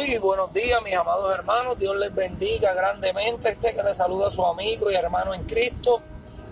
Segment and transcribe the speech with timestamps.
[0.00, 1.76] Muy buenos días, mis amados hermanos.
[1.76, 3.50] Dios les bendiga grandemente.
[3.50, 6.00] Este que les saluda a su amigo y hermano en Cristo,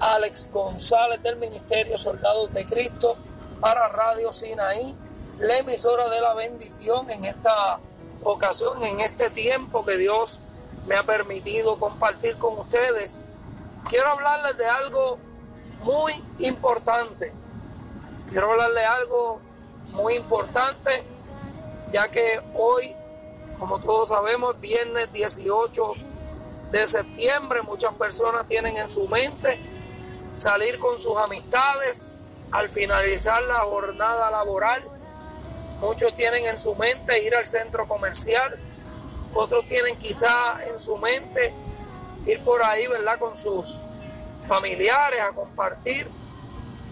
[0.00, 3.16] Alex González del Ministerio Soldados de Cristo
[3.58, 4.94] para Radio Sinaí,
[5.38, 7.80] la emisora de la bendición en esta
[8.22, 10.40] ocasión, en este tiempo que Dios
[10.86, 13.22] me ha permitido compartir con ustedes.
[13.88, 15.18] Quiero hablarles de algo
[15.84, 17.32] muy importante.
[18.28, 19.40] Quiero hablarles de algo
[19.92, 21.02] muy importante,
[21.90, 22.94] ya que hoy,
[23.58, 25.92] como todos sabemos, viernes 18
[26.70, 29.58] de septiembre, muchas personas tienen en su mente
[30.34, 32.18] salir con sus amistades
[32.52, 34.82] al finalizar la jornada laboral.
[35.80, 38.58] Muchos tienen en su mente ir al centro comercial,
[39.34, 41.52] otros tienen quizá en su mente
[42.26, 43.18] ir por ahí, ¿verdad?
[43.18, 43.80] Con sus
[44.46, 46.08] familiares a compartir.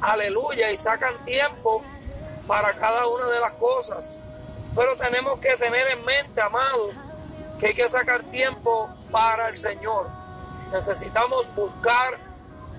[0.00, 1.82] Aleluya, y sacan tiempo
[2.46, 4.20] para cada una de las cosas.
[4.76, 6.92] Pero tenemos que tener en mente, amado,
[7.58, 10.10] que hay que sacar tiempo para el Señor.
[10.70, 12.18] Necesitamos buscar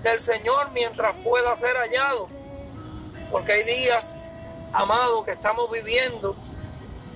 [0.04, 2.28] del Señor mientras pueda ser hallado.
[3.32, 4.14] Porque hay días,
[4.72, 6.36] amado, que estamos viviendo,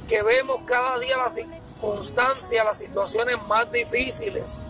[0.09, 4.62] que vemos cada día las circunstancias, las situaciones más difíciles.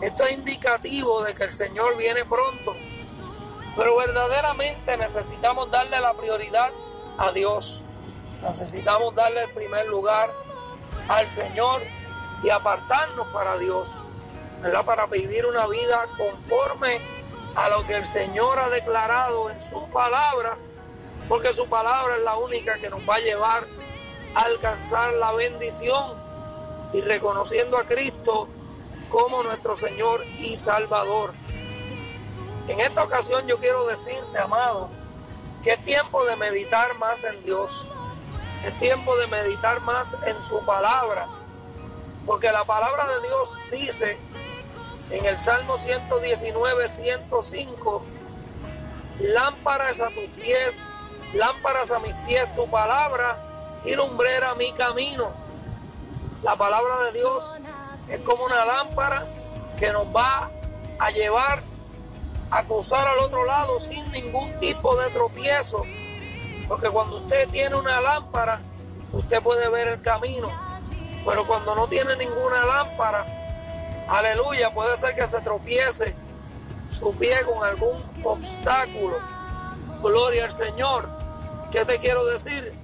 [0.00, 2.76] Esto es indicativo de que el Señor viene pronto.
[3.76, 6.70] Pero verdaderamente necesitamos darle la prioridad
[7.18, 7.84] a Dios.
[8.42, 10.30] Necesitamos darle el primer lugar
[11.08, 11.82] al Señor
[12.42, 14.04] y apartarnos para Dios,
[14.62, 14.84] ¿verdad?
[14.84, 17.00] Para vivir una vida conforme
[17.56, 20.56] a lo que el Señor ha declarado en su palabra,
[21.28, 23.66] porque su palabra es la única que nos va a llevar
[24.34, 26.16] a alcanzar la bendición
[26.92, 28.48] y reconociendo a Cristo
[29.10, 31.32] como nuestro Señor y Salvador.
[32.68, 34.90] En esta ocasión yo quiero decirte, amado,
[35.64, 37.88] que es tiempo de meditar más en Dios.
[38.64, 41.28] Es tiempo de meditar más en su palabra.
[42.26, 44.18] Porque la palabra de Dios dice
[45.10, 48.04] en el Salmo 119, 105,
[49.20, 50.84] lámparas a tus pies,
[51.32, 53.42] lámparas a mis pies tu palabra
[53.84, 55.32] y lumbrera mi camino.
[56.42, 57.60] La palabra de Dios
[58.08, 59.26] es como una lámpara
[59.78, 60.50] que nos va
[60.98, 61.62] a llevar
[62.50, 65.82] a cruzar al otro lado sin ningún tipo de tropiezo.
[66.68, 68.60] Porque cuando usted tiene una lámpara,
[69.12, 70.50] usted puede ver el camino.
[71.24, 73.26] Pero cuando no tiene ninguna lámpara,
[74.08, 76.14] aleluya, puede ser que se tropiece
[76.90, 79.18] su pie con algún obstáculo.
[80.02, 81.08] Gloria al Señor.
[81.70, 82.74] ¿Qué te quiero decir?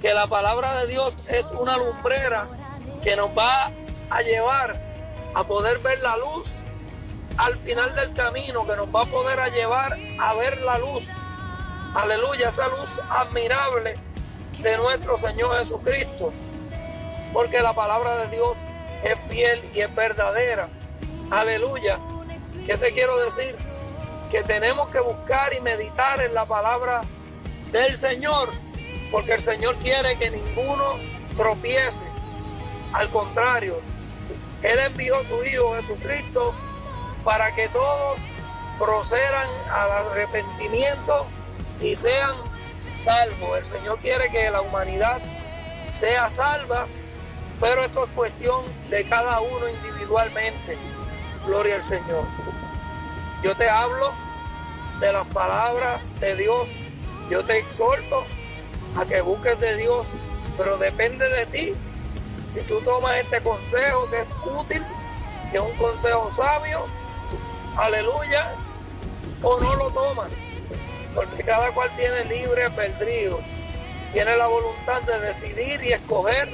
[0.00, 2.48] Que la palabra de Dios es una lumbrera
[3.02, 3.70] que nos va
[4.10, 4.82] a llevar
[5.34, 6.62] a poder ver la luz
[7.38, 11.12] al final del camino que nos va a poder llevar a ver la luz.
[11.96, 13.98] Aleluya, esa luz admirable
[14.58, 16.30] de nuestro Señor Jesucristo.
[17.32, 18.66] Porque la palabra de Dios
[19.02, 20.68] es fiel y es verdadera.
[21.30, 21.98] Aleluya.
[22.66, 23.56] ¿Qué te quiero decir?
[24.30, 27.00] Que tenemos que buscar y meditar en la palabra
[27.72, 28.50] del Señor.
[29.10, 31.00] Porque el Señor quiere que ninguno
[31.34, 32.04] tropiece.
[32.92, 33.80] Al contrario,
[34.62, 36.54] Él envió a su Hijo Jesucristo
[37.24, 38.28] para que todos
[38.78, 41.26] procedan al arrepentimiento
[41.80, 42.34] y sean
[42.92, 43.58] salvos.
[43.58, 45.20] El Señor quiere que la humanidad
[45.86, 46.86] sea salva,
[47.60, 50.78] pero esto es cuestión de cada uno individualmente.
[51.46, 52.24] Gloria al Señor.
[53.42, 54.12] Yo te hablo
[55.00, 56.80] de las palabras de Dios.
[57.30, 58.24] Yo te exhorto
[58.96, 60.18] a que busques de Dios,
[60.56, 61.74] pero depende de ti.
[62.44, 64.84] Si tú tomas este consejo que es útil,
[65.50, 66.86] que es un consejo sabio,
[67.76, 68.54] aleluya,
[69.42, 70.36] o no lo tomas,
[71.16, 73.40] porque cada cual tiene libre albedrío,
[74.12, 76.48] tiene la voluntad de decidir y escoger,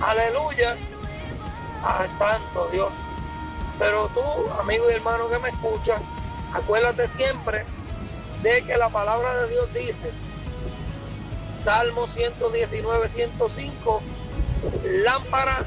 [0.00, 0.76] aleluya,
[1.82, 3.04] al Santo Dios.
[3.78, 4.22] Pero tú,
[4.60, 6.18] amigo y hermano que me escuchas,
[6.54, 7.66] acuérdate siempre
[8.42, 10.12] de que la palabra de Dios dice,
[11.50, 14.02] Salmo 119, 105,
[15.04, 15.66] lámpara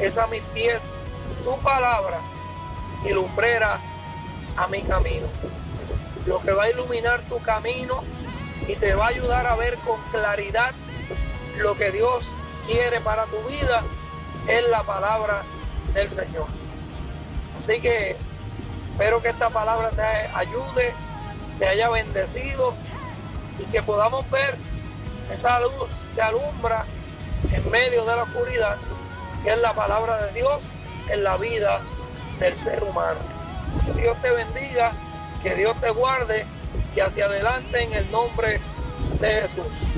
[0.00, 0.96] es a mis pies
[1.42, 2.20] tu palabra
[3.08, 3.80] y lumbrera
[4.56, 5.26] a mi camino.
[6.28, 8.04] Lo que va a iluminar tu camino
[8.66, 10.74] y te va a ayudar a ver con claridad
[11.56, 12.34] lo que Dios
[12.66, 13.82] quiere para tu vida
[14.46, 15.42] es la palabra
[15.94, 16.46] del Señor.
[17.56, 18.16] Así que
[18.92, 20.02] espero que esta palabra te
[20.34, 20.94] ayude,
[21.58, 22.74] te haya bendecido
[23.58, 24.54] y que podamos ver
[25.32, 26.84] esa luz que alumbra
[27.50, 28.76] en medio de la oscuridad,
[29.44, 30.72] que es la palabra de Dios
[31.08, 31.80] en la vida
[32.38, 33.20] del ser humano.
[33.96, 34.92] Dios te bendiga,
[35.42, 36.46] que Dios te guarde
[36.96, 38.60] y hacia adelante en el nombre
[39.20, 39.88] de Jesús.